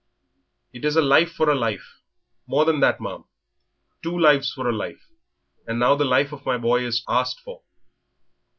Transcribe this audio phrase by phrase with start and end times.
[0.73, 1.99] "It is a life for a life
[2.47, 3.25] more than that, ma'am
[4.01, 5.11] two lives for a life;
[5.67, 7.61] and now the life of my boy is asked for."